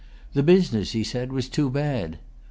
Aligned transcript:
The 0.33 0.41
business, 0.41 0.93
he 0.93 1.03
said, 1.03 1.31
was 1.31 1.47
too 1.47 1.69
bad. 1.69 2.17